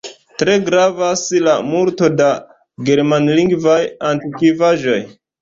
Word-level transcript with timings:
Tre 0.43 0.53
gravas 0.69 1.21
la 1.47 1.53
multo 1.73 2.09
da 2.23 2.31
germanlingvaj 2.89 3.79
antikvaĵoj. 4.15 4.99